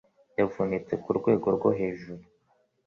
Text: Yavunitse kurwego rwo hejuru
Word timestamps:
Yavunitse 0.39 0.93
kurwego 1.03 1.47
rwo 1.55 1.69
hejuru 1.79 2.23